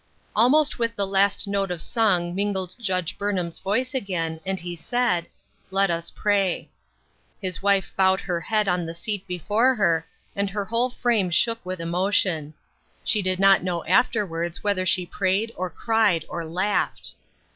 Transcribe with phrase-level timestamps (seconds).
[0.35, 5.27] Almost with the last note of song mingled Judge Burnham's voice again, and he said,"
[5.79, 6.71] Let us pray."
[7.39, 11.63] His wife bowed her head on the seat before her, and her whole frame shook
[11.63, 12.55] with emo tion.
[13.03, 17.13] She did not know afterwards whether she prayed, or cried, or laughed.